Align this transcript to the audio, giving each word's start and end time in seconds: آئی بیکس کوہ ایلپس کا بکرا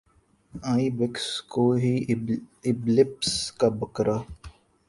آئی 0.71 0.87
بیکس 0.97 1.27
کوہ 1.51 1.75
ایلپس 2.65 3.31
کا 3.59 3.67
بکرا 3.79 4.17